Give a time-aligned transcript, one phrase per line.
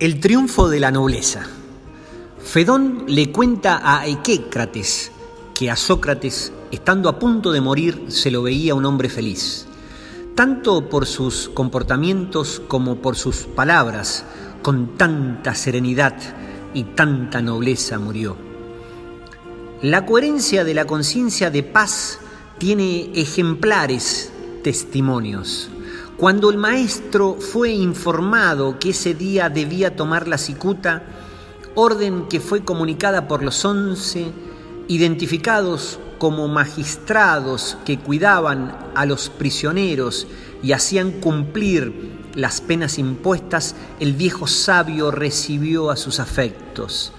[0.00, 1.42] El triunfo de la nobleza.
[2.42, 5.12] Fedón le cuenta a Equécrates
[5.54, 9.66] que a Sócrates, estando a punto de morir, se lo veía un hombre feliz,
[10.34, 14.24] tanto por sus comportamientos como por sus palabras,
[14.62, 16.16] con tanta serenidad
[16.72, 18.38] y tanta nobleza murió.
[19.82, 22.20] La coherencia de la conciencia de paz
[22.56, 24.32] tiene ejemplares
[24.64, 25.68] testimonios.
[26.20, 31.02] Cuando el maestro fue informado que ese día debía tomar la cicuta,
[31.74, 34.30] orden que fue comunicada por los once,
[34.86, 40.26] identificados como magistrados que cuidaban a los prisioneros
[40.62, 47.14] y hacían cumplir las penas impuestas, el viejo sabio recibió a sus afectos.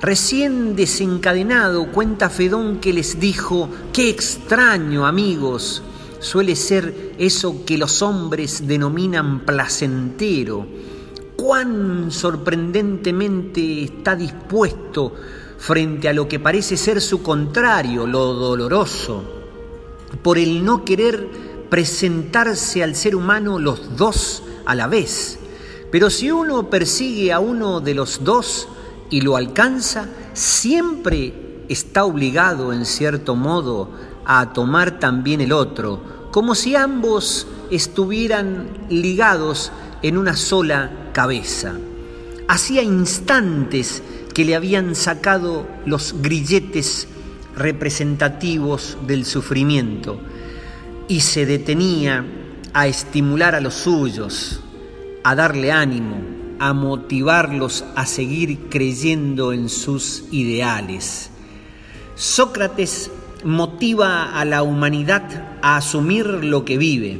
[0.00, 5.82] Recién desencadenado, cuenta Fedón que les dijo, qué extraño amigos,
[6.24, 10.66] suele ser eso que los hombres denominan placentero.
[11.36, 15.12] Cuán sorprendentemente está dispuesto
[15.58, 19.22] frente a lo que parece ser su contrario, lo doloroso,
[20.22, 21.28] por el no querer
[21.68, 25.38] presentarse al ser humano los dos a la vez.
[25.90, 28.66] Pero si uno persigue a uno de los dos
[29.10, 33.90] y lo alcanza, siempre está obligado, en cierto modo,
[34.24, 39.70] a tomar también el otro, como si ambos estuvieran ligados
[40.02, 41.74] en una sola cabeza.
[42.48, 44.02] Hacía instantes
[44.34, 47.06] que le habían sacado los grilletes
[47.54, 50.18] representativos del sufrimiento
[51.06, 52.26] y se detenía
[52.72, 54.58] a estimular a los suyos,
[55.22, 56.16] a darle ánimo,
[56.58, 61.30] a motivarlos a seguir creyendo en sus ideales.
[62.16, 63.12] Sócrates
[63.44, 67.18] motiva a la humanidad a asumir lo que vive.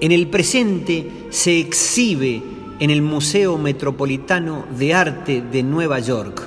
[0.00, 2.40] En el presente se exhibe
[2.78, 6.46] en el Museo Metropolitano de Arte de Nueva York.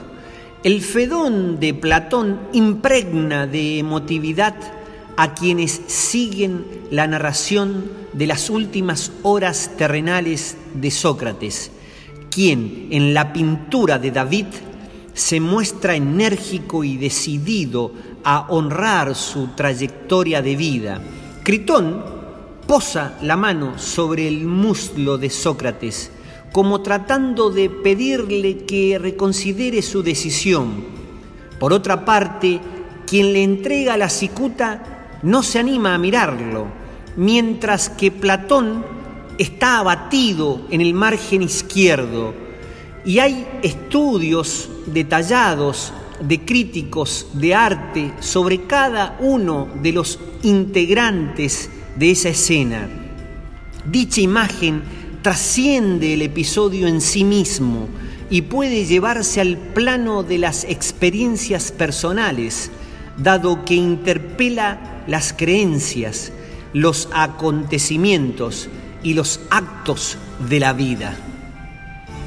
[0.64, 4.56] El Fedón de Platón impregna de emotividad
[5.18, 11.72] a quienes siguen la narración de las últimas horas terrenales de Sócrates
[12.30, 14.46] quien en la pintura de David
[15.14, 17.92] se muestra enérgico y decidido
[18.24, 21.02] a honrar su trayectoria de vida.
[21.44, 22.04] Critón
[22.68, 26.12] posa la mano sobre el muslo de Sócrates,
[26.52, 30.86] como tratando de pedirle que reconsidere su decisión.
[31.60, 32.60] Por otra parte,
[33.06, 36.68] quien le entrega la cicuta no se anima a mirarlo,
[37.18, 38.86] mientras que Platón
[39.40, 42.34] está abatido en el margen izquierdo
[43.06, 52.12] y hay estudios detallados de críticos de arte sobre cada uno de los integrantes de
[52.12, 52.90] esa escena.
[53.90, 54.84] Dicha imagen
[55.22, 57.88] trasciende el episodio en sí mismo
[58.30, 62.72] y puede llevarse al plano de las experiencias personales,
[63.18, 66.34] dado que interpela las creencias,
[66.74, 68.68] los acontecimientos
[69.04, 70.18] y los actos
[70.48, 71.18] de la vida.